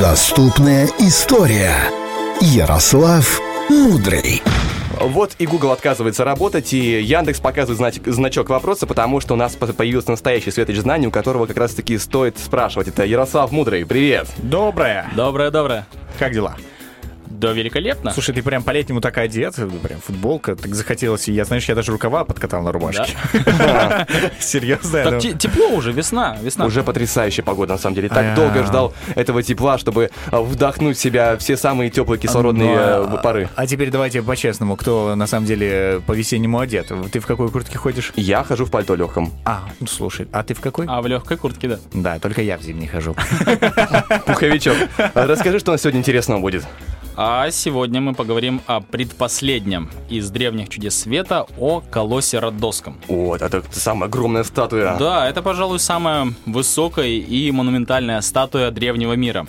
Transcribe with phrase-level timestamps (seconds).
[0.00, 1.74] Доступная история.
[2.40, 4.42] Ярослав Мудрый.
[5.00, 9.54] Вот и Google отказывается работать, и Яндекс показывает знач- значок вопроса, потому что у нас
[9.54, 12.88] по- появился настоящий светоч знаний, у которого как раз-таки стоит спрашивать.
[12.88, 14.26] Это Ярослав Мудрый, привет!
[14.38, 15.08] Доброе.
[15.14, 15.86] Доброе, доброе.
[16.18, 16.56] Как дела?
[17.38, 18.12] Да, великолепно.
[18.12, 21.28] Слушай, ты прям по-летнему так одет, прям футболка, так захотелось.
[21.28, 23.12] и Я, знаешь, я даже рукава подкатал на рубашке.
[24.38, 25.20] Серьезно?
[25.20, 26.66] Тепло уже, весна, весна.
[26.66, 28.08] Уже потрясающая погода, на самом деле.
[28.08, 28.36] Так А-я.
[28.36, 33.22] долго ждал этого тепла, чтобы а, вдохнуть в себя все самые теплые кислородные ну, э,
[33.22, 33.48] пары.
[33.56, 36.92] А теперь давайте по-честному, кто на самом деле по-весеннему одет.
[37.10, 38.12] Ты в какой куртке ходишь?
[38.16, 39.32] Я хожу в пальто легком.
[39.44, 40.86] А, ну слушай, а ты в какой?
[40.88, 41.78] А в легкой куртке, да.
[41.92, 43.16] Да, только я в зимней хожу.
[44.26, 44.76] Пуховичок.
[45.14, 46.64] А Расскажи, что у нас сегодня интересного будет.
[47.16, 52.98] А сегодня мы поговорим о предпоследнем из древних чудес света, о колосе Родосском.
[53.06, 54.96] Вот, это самая огромная статуя.
[54.98, 59.46] Да, это, пожалуй, самая высокая и монументальная статуя древнего мира.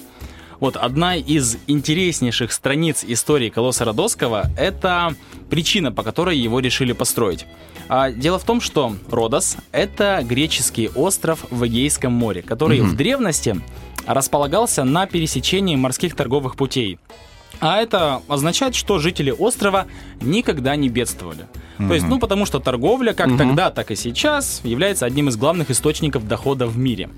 [0.59, 5.15] Вот одна из интереснейших страниц истории колосса Родосского– это
[5.49, 7.47] причина, по которой его решили построить.
[7.89, 13.59] А дело в том, что Родос– это греческий остров в Эгейском море, который в древности
[14.05, 16.99] располагался на пересечении морских торговых путей.
[17.59, 19.85] А это означает, что жители острова
[20.21, 21.47] никогда не бедствовали.
[21.77, 25.71] То есть, ну, потому что торговля, как тогда, так и сейчас, является одним из главных
[25.71, 27.09] источников дохода в мире.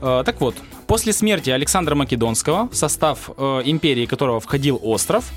[0.00, 0.54] Э, Так вот,
[0.86, 5.30] после смерти Александра Македонского, в состав э, империи которого входил остров,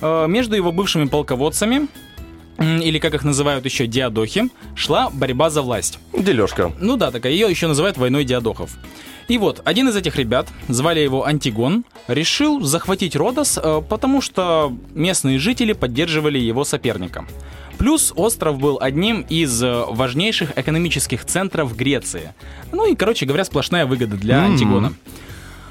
[0.00, 1.88] э, между его бывшими полководцами,
[2.58, 5.98] или как их называют еще диадохи, шла борьба за власть.
[6.14, 6.72] Дележка.
[6.80, 8.70] Ну да, такая, ее еще называют войной диадохов.
[9.28, 14.72] И вот, один из этих ребят, звали его Антигон, решил захватить Родос, э, потому что
[14.94, 17.26] местные жители поддерживали его соперника.
[17.76, 22.34] Плюс остров был одним из э, важнейших экономических центров Греции.
[22.72, 24.92] Ну и, короче говоря, сплошная выгода для Антигона.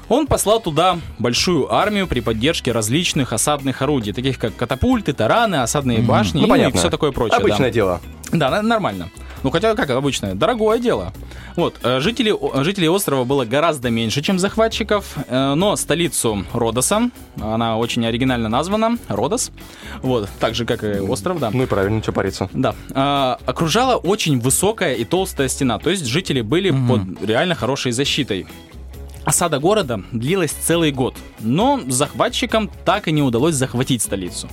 [0.08, 5.98] Он послал туда большую армию при поддержке различных осадных орудий, таких как катапульты, тараны, осадные
[5.98, 6.78] башни Ну, и понятно.
[6.78, 7.38] все такое прочее.
[7.38, 7.44] да.
[7.44, 8.00] Обычное дело.
[8.30, 9.08] Да, нормально.
[9.42, 11.12] Ну, хотя, как обычно, дорогое дело.
[11.56, 17.78] Вот, э, жители, жителей острова было гораздо меньше, чем захватчиков, э, но столицу Родоса, она
[17.78, 19.50] очень оригинально названа, Родос,
[20.02, 21.50] вот, так же, как и остров, да.
[21.52, 22.50] Ну и правильно, что париться.
[22.52, 27.92] Да, э, окружала очень высокая и толстая стена, то есть жители были под реально хорошей
[27.92, 28.46] защитой.
[29.24, 34.48] Осада города длилась целый год, но захватчикам так и не удалось захватить столицу.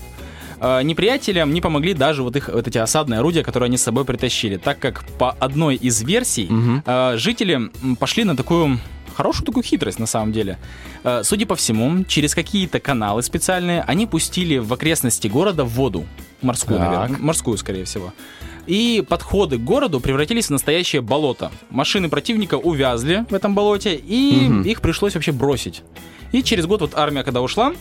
[0.64, 4.06] Э, Неприятелям не помогли даже вот их вот эти осадные орудия, которые они с собой
[4.06, 6.50] притащили, так как по одной из версий
[6.86, 7.70] э, жители
[8.00, 8.80] пошли на такую
[9.14, 10.58] хорошую такую хитрость на самом деле.
[11.04, 16.06] Э, Судя по всему, через какие-то каналы специальные они пустили в окрестности города воду.
[16.42, 16.90] Морскую, Так.
[16.92, 17.20] наверное.
[17.20, 18.14] Морскую, скорее всего.
[18.66, 21.52] И подходы к городу превратились в настоящее болото.
[21.70, 25.84] Машины противника увязли в этом болоте, и их пришлось вообще бросить.
[26.32, 27.74] И через год вот армия, когда ушла,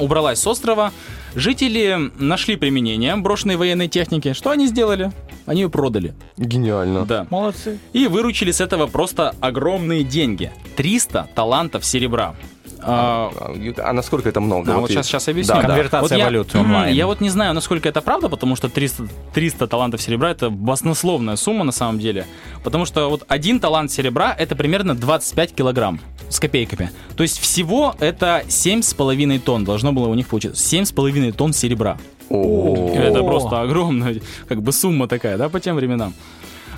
[0.00, 0.90] убралась с острова,
[1.34, 4.32] жители нашли применение брошенной военной техники.
[4.32, 5.12] Что они сделали?
[5.44, 6.14] Они ее продали.
[6.38, 7.04] Гениально.
[7.04, 7.26] Да.
[7.30, 7.78] Молодцы.
[7.92, 10.50] И выручили с этого просто огромные деньги.
[10.76, 12.34] 300 талантов серебра.
[12.80, 13.30] А,
[13.78, 14.74] А насколько это много?
[14.74, 15.54] а вот и- сейчас, сейчас объясню.
[15.54, 15.66] Да, да.
[15.68, 16.94] Конвертация я- валюты м, онлайн.
[16.94, 21.36] Я вот не знаю, насколько это правда, потому что 300, 300 талантов серебра это баснословная
[21.36, 22.26] сумма на самом деле.
[22.64, 26.90] Потому что вот один талант серебра это примерно 25 килограмм с копейками.
[27.16, 30.62] То есть всего это 7,5 тонн должно было у них получиться.
[30.62, 31.96] 7,5 тонн серебра.
[32.30, 32.90] О.
[32.94, 36.12] Это просто огромная как бы сумма такая, да, по тем временам.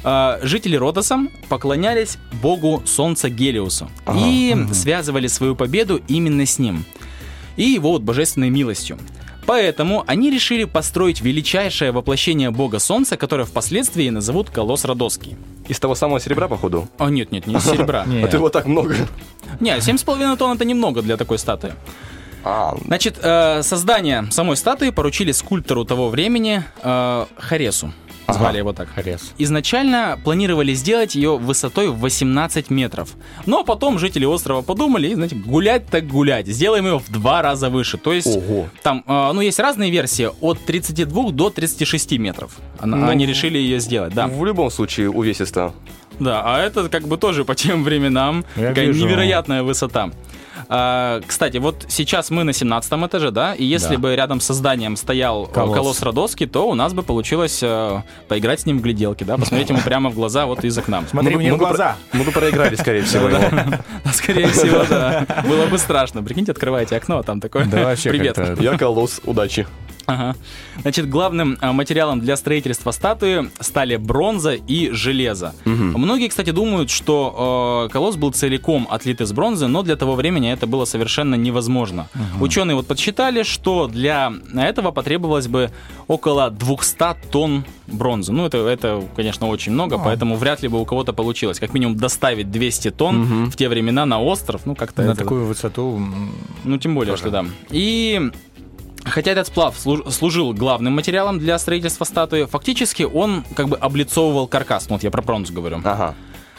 [0.03, 6.85] А, Жители Родоса поклонялись богу солнца Гелиусу и связывали свою победу именно с ним
[7.57, 8.99] и его вот божественной милостью.
[9.47, 15.37] Поэтому они решили построить величайшее воплощение бога солнца, которое впоследствии назовут Колосс Родосский.
[15.67, 16.89] Из того самого серебра, походу?
[16.99, 18.07] А нет, нет, не из серебра.
[18.23, 18.95] А ты вот так много.
[19.59, 21.73] Не, 7,5 тонн это немного для такой статуи.
[22.45, 27.93] А, Значит, э, создание самой статуи поручили скульптору того времени э, Харесу.
[28.29, 28.89] Звали его так.
[28.95, 29.33] Харес.
[29.39, 33.11] Изначально планировали сделать ее высотой в 18 метров.
[33.45, 36.47] Но потом жители острова подумали, знаете, гулять так гулять.
[36.47, 37.99] Сделаем ее в два раза выше.
[37.99, 38.69] То есть Ого.
[38.85, 42.53] там, э, ну, есть разные версии, от 32 до 36 метров.
[42.79, 44.29] Она- Ну, Они решили ее сделать, да.
[44.29, 45.73] в любом случае увесисто.
[46.21, 49.07] Да, а это как бы тоже по тем временам Я такая вижу.
[49.07, 50.11] невероятная высота.
[50.69, 54.01] А, кстати, вот сейчас мы на 17 этаже, да, и если Да.
[54.01, 55.75] бы рядом с зданием стоял Колосс.
[55.77, 59.71] колосс Родоский, то у нас бы получилось э, поиграть с ним в гляделки, да, посмотреть
[59.71, 61.03] ему прямо в глаза вот из окна.
[61.11, 61.97] Смотри Мы бы- мне в мы бы глаза.
[62.13, 63.41] Мы бы проиграли, скорее всего, его.
[64.13, 65.25] Скорее всего, да.
[65.49, 66.23] Было бы страшно.
[66.23, 68.39] Прикиньте, открываете окно, а там такое Да, вообще «Привет».
[68.61, 69.67] Я колосс, удачи.
[70.11, 70.37] Ага.
[70.83, 75.55] Значит, главным а, материалом для строительства статуи стали бронза и железо.
[75.65, 80.51] Многие, кстати, думают, что э, колосс был целиком отлит из бронзы, но для того времени
[80.51, 82.09] это было совершенно невозможно.
[82.41, 85.71] Ученые вот подсчитали, что для этого потребовалось бы
[86.09, 88.33] около 200 тонн бронзы.
[88.33, 91.59] Ну, это, это конечно, очень много, поэтому вряд ли бы у кого-то получилось.
[91.61, 95.47] Как минимум доставить 200 тонн в те времена на остров, ну, как-то На это- такую
[95.47, 96.01] высоту...
[96.65, 97.23] ну, тем более, Тоже.
[97.23, 97.45] что да.
[97.71, 98.31] И
[99.05, 104.47] хотя этот сплав служ- служил главным материалом для строительства статуи, фактически он как бы облицовывал
[104.47, 104.89] каркас.
[104.89, 105.81] Ну, вот я про бронзу говорю.
[105.85, 106.15] Ага.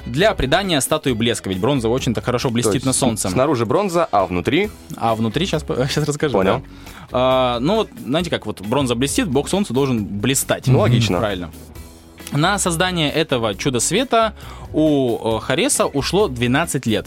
[0.05, 3.29] Для придания статуи блеска, ведь бронза очень так хорошо блестит на солнце.
[3.29, 4.71] Снаружи бронза, а внутри...
[4.97, 6.33] А внутри сейчас, сейчас расскажу.
[6.33, 6.59] Понял.
[6.59, 6.63] да.
[7.11, 10.65] А, ну вот, знаете как, вот бронза блестит, бог солнца должен блистать.
[10.67, 11.19] Ну, логично.
[11.19, 11.51] Правильно.
[12.31, 14.33] На создание этого чуда света
[14.73, 17.05] у э, Хареса ушло 12 лет.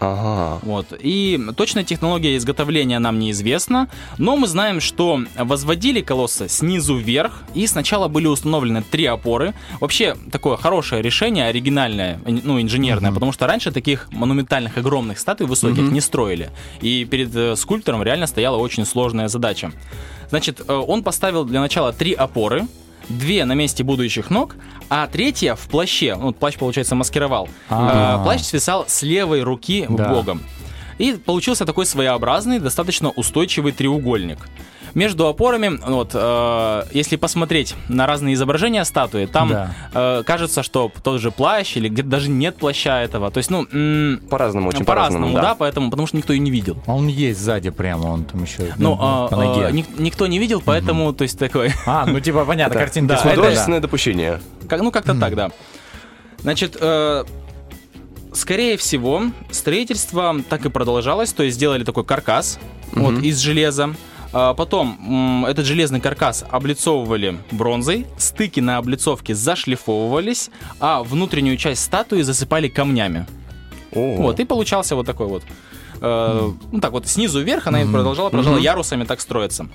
[0.00, 0.58] Ага.
[0.62, 0.94] Вот.
[0.98, 7.66] И точная технология изготовления нам неизвестна, но мы знаем, что возводили колосса снизу вверх, и
[7.66, 9.52] сначала были установлены три опоры.
[9.78, 15.46] Вообще, такое хорошее решение, оригинальное, ин- ну, инженерное, потому что раньше таких монументальных, огромных статуй
[15.46, 16.50] высоких не строили.
[16.80, 19.70] И перед э, скульптором реально стояла очень сложная задача.
[20.30, 22.66] Значит, э, он поставил для начала три опоры,
[23.08, 24.56] две на месте будущих ног,
[24.88, 26.16] а третья в плаще.
[26.16, 27.48] Ну, плащ, получается, маскировал.
[27.68, 28.20] А.
[28.20, 30.08] Э, Плащ свисал с левой руки Да.
[30.08, 30.42] богом.
[30.98, 34.38] И получился такой своеобразный, достаточно устойчивый треугольник.
[34.94, 39.74] Между опорами, вот, э, если посмотреть на разные изображения статуи, там Да.
[39.94, 43.30] э, кажется, что тот же плащ или где-то даже нет плаща этого.
[43.30, 45.42] То есть, ну, м, По-разному, очень по-разному, по-разному, да.
[45.50, 45.54] да.
[45.54, 46.82] поэтому, потому что никто и не видел.
[46.86, 49.70] А Он есть сзади прямо, он там еще Ну, ну, а, по ноге.
[49.72, 51.72] ник- никто не видел, поэтому, то есть, такой...
[51.86, 52.80] А, ну типа понятно, Да.
[52.80, 53.14] картинка.
[53.22, 54.40] Да, Художественное допущение.
[54.68, 55.50] Как, ну, как-то так, да.
[56.38, 57.24] Значит, э,
[58.32, 62.58] скорее всего, строительство так и продолжалось, то есть сделали такой каркас
[62.92, 63.94] вот, из железа.
[64.32, 72.22] А Потом этот железный каркас облицовывали бронзой, стыки на облицовке зашлифовывались, а внутреннюю часть статуи
[72.22, 73.26] засыпали камнями.
[73.92, 74.16] О.
[74.16, 75.42] Вот, и получался вот такой вот.
[76.00, 79.68] э, ну так вот, снизу вверх она и продолжала, продолжала ярусами так строиться.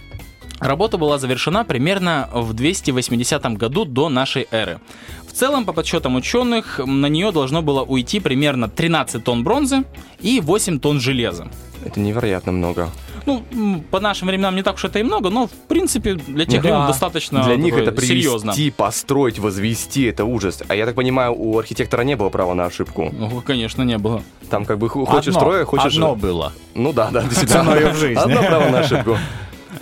[0.59, 4.79] Работа была завершена примерно в 280 году до нашей эры.
[5.27, 9.83] В целом, по подсчетам ученых, на нее должно было уйти примерно 13 тонн бронзы
[10.21, 11.49] и 8 тонн железа.
[11.83, 12.89] Это невероятно много.
[13.25, 13.43] Ну,
[13.91, 16.69] по нашим временам не так уж это и много, но, в принципе, для тех Да.
[16.69, 18.53] времен достаточно Для них это привести, серьезно.
[18.77, 20.61] построить, возвести, это ужас.
[20.67, 23.09] А я так понимаю, у архитектора не было права на ошибку.
[23.11, 24.21] Ну, конечно, не было.
[24.49, 25.93] Там как бы хочешь Одно- строя, хочешь...
[25.93, 26.53] Одно было.
[26.75, 27.63] Ну да, да, действительно.
[27.63, 28.21] Ценою в жизни.
[28.21, 29.17] Одно право на ошибку.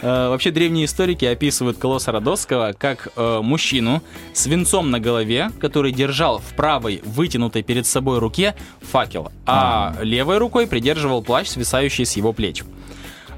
[0.02, 4.02] Э, Вообще древние историки описывают Колосса Родосского как э, мужчину
[4.34, 10.40] с венцом на голове, который держал в правой вытянутой перед собой руке факел, а левой
[10.40, 12.64] рукой придерживал плащ, свисающий с его плеч.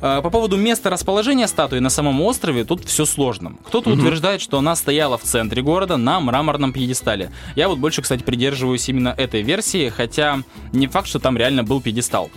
[0.05, 3.55] Э, По поводу места расположения статуи на самом острове тут все сложно.
[3.65, 7.31] Кто-то утверждает, что она стояла в центре города на мраморном пьедестале.
[7.55, 10.43] Я вот больше, кстати, придерживаюсь именно этой версии, хотя
[10.73, 12.29] не факт, что там реально был пьедестал.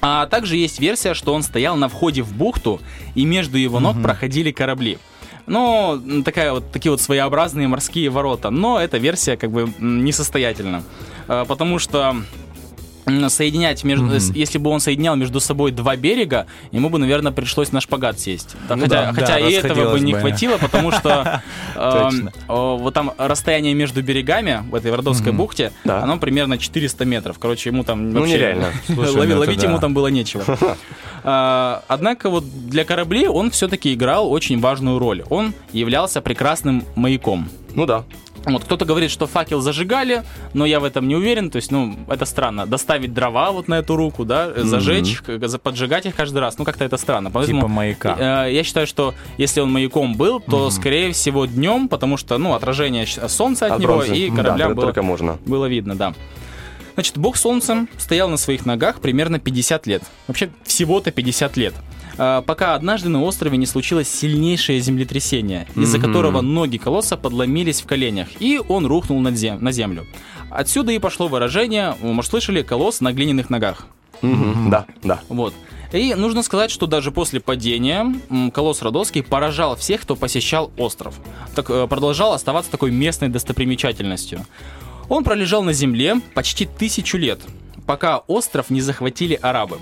[0.00, 2.80] А также есть версия, что он стоял на входе в бухту,
[3.16, 4.98] и между его ног проходили корабли.
[5.46, 8.50] Ну, такая вот, такие вот своеобразные морские ворота.
[8.50, 10.84] Но эта версия как бы несостоятельна.
[11.26, 12.16] Э, Потому что
[13.28, 17.70] соединять между, с- если бы он соединял между собой два берега, ему бы, наверное, пришлось
[17.72, 18.56] на шпагат сесть.
[18.68, 20.20] Да, Ну хотя да, хотя да, и этого бы не бы.
[20.20, 21.42] хватило, потому что
[21.74, 26.02] э, э, вот там расстояние между берегами в этой Вардовской бухте, Да.
[26.02, 27.38] оно примерно 400 метров.
[27.38, 28.66] Короче, ему там Ну, вообще нереально.
[28.86, 30.44] Слушай, ну ловить ему там было нечего.
[31.26, 35.24] А, Однако вот для кораблей он все-таки играл очень важную роль.
[35.30, 37.48] Он являлся прекрасным маяком.
[37.74, 38.04] Ну да.
[38.46, 40.22] Вот кто-то говорит, что факел зажигали,
[40.52, 41.50] но я в этом не уверен.
[41.50, 42.66] То есть, ну, это странно.
[42.66, 46.58] Доставить дрова вот на эту руку, да, зажечь, к- за- поджигать их каждый раз.
[46.58, 47.30] Ну, как-то это странно.
[47.30, 48.46] Поэтому, Типа маяка.
[48.46, 52.54] э, я считаю, что если он маяком был, то, скорее всего, днем, потому что, ну,
[52.54, 54.14] отражение солнца от, От него бронзы.
[54.16, 55.38] и Да, кораблям только- было, только можно.
[55.46, 56.14] было видно, да.
[56.94, 60.02] Значит, бог солнца стоял на своих ногах примерно 50 лет.
[60.28, 61.74] Вообще, всего-то 50 лет.
[62.16, 66.06] А, пока однажды на острове не случилось сильнейшее землетрясение, из-за Мгм.
[66.06, 70.06] которого ноги колосса подломились в коленях, и он рухнул на, зем- на землю.
[70.50, 73.86] Отсюда и пошло выражение, вы, может, слышали, колосс на глиняных ногах.
[74.22, 74.70] Мгм.
[74.70, 75.20] Да, да.
[75.28, 75.52] Вот.
[75.92, 78.14] И нужно сказать, что даже после падения
[78.52, 81.14] колосс Родосский поражал всех, кто посещал остров.
[81.54, 84.44] Так э, продолжал оставаться такой местной достопримечательностью.
[85.08, 87.40] Он пролежал на земле почти тысячу лет,
[87.86, 89.78] пока остров не захватили арабы.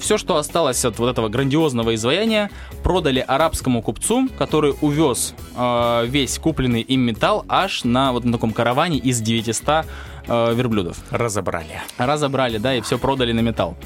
[0.00, 2.50] Все, что осталось от вот этого грандиозного изваяния,
[2.84, 8.52] продали арабскому купцу, который увез э, весь купленный им металл аж на вот на таком
[8.52, 9.86] караване из 900
[10.28, 11.82] э, верблюдов Разобрали.
[11.98, 13.76] разобрали, да, и все продали на металл.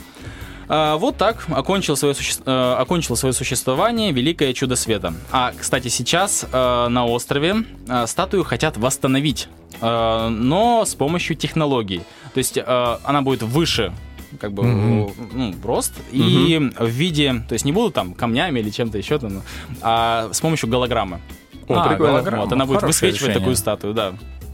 [0.69, 2.43] А, вот так окончил свое, суще...
[2.45, 5.15] окончило свое существование Великое Чудо Света.
[5.33, 7.65] А, кстати, сейчас на острове
[8.07, 9.49] статую хотят восстановить,
[9.81, 12.03] но с помощью технологий.
[12.35, 13.93] То есть она будет выше
[14.39, 18.99] как бы ну, рост и в виде, то есть не будут там камнями или чем-то
[18.99, 19.43] еще там,
[19.83, 21.21] а с помощью голограммы.
[21.69, 22.45] О, А, голограмма.
[22.45, 23.39] Вот, она будет Хорошее высвечивать решение.
[23.39, 24.13] такую статую, да.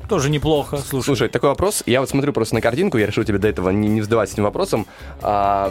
[0.09, 0.77] Тоже неплохо.
[0.79, 1.83] Слушай, Слушай, такой вопрос.
[1.85, 4.35] Я вот смотрю просто на картинку, я решил тебе до этого не, не задавать с
[4.35, 4.87] этим вопросом.
[5.21, 5.69] А,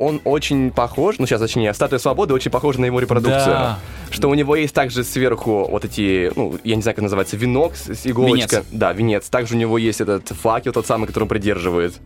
[0.00, 3.44] он очень похож, ну сейчас точнее, статуя свободы очень похожа на его репродукцию.
[3.54, 3.78] Да.
[4.10, 7.76] Что у него есть также сверху вот эти, ну, я не знаю, как называется, венок
[7.76, 8.56] с иголочка.
[8.56, 8.66] Венец.
[8.72, 9.28] Да, венец.
[9.28, 12.00] Также у него есть этот факел, тот самый, который он придерживает.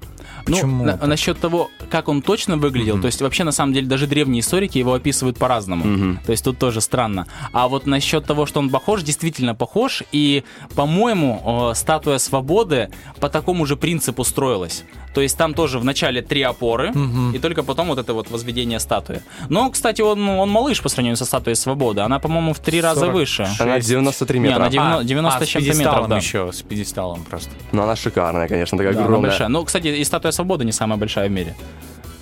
[0.46, 3.86] Ну, Почему на- насчет того, как он точно выглядел, то есть вообще на самом деле
[3.86, 6.18] даже древние историки его описывают по-разному.
[6.26, 7.26] То есть тут тоже странно.
[7.52, 10.02] А вот насчет того, что он похож, действительно похож.
[10.12, 14.84] И, по-моему, э, статуя свободы по такому же принципу строилась.
[15.14, 16.92] То есть там тоже в начале три опоры,
[17.34, 19.22] и только потом вот это вот возведение статуи.
[19.48, 22.00] Но, кстати, он, он малыш по сравнению со статуей свободы.
[22.00, 23.14] Она, по-моему, в три раза 40.
[23.14, 23.48] выше.
[23.60, 24.56] Она 93 Не, метра.
[24.56, 26.16] она 90, 90 а, с чем-то метров, да.
[26.16, 27.50] еще, с пьедесталом просто.
[27.72, 29.30] Но она шикарная, конечно, такая Да, она огромная.
[29.30, 29.48] большая.
[29.48, 31.54] Ну, кстати, и статуя свободы не самая большая в мире.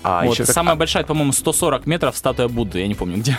[0.02, 3.36] А, вот, еще как- самая большая, по-моему, 140 метров статуя Будды, я не помню где.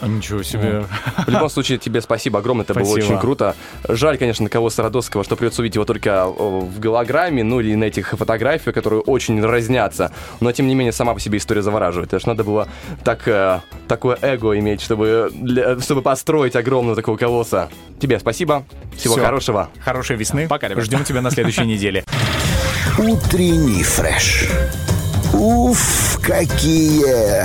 [0.00, 0.84] А, ничего себе.
[1.26, 3.04] В любом случае, тебе спасибо огромное, это было Спасибо.
[3.12, 3.54] очень круто.
[3.88, 7.84] Жаль, конечно, кого Сарадовского, что придется увидеть его только о, в голограмме, ну или на
[7.84, 10.12] этих фотографиях, которые очень разнятся.
[10.40, 12.08] Но, тем не менее, сама по себе история завораживает.
[12.10, 12.68] Потому что надо было
[13.04, 17.68] так, э, такое эго иметь, чтобы, для- чтобы построить огромного такого колосса.
[18.00, 18.64] Тебе спасибо.
[18.96, 19.24] Всего Всё.
[19.24, 19.70] хорошего.
[19.80, 20.48] Хорошей весны.
[20.48, 20.84] Пока, ребят.
[20.84, 22.04] Ждем тебя на следующей неделе.
[22.98, 24.48] Утренний фреш.
[25.32, 27.44] Уф, какие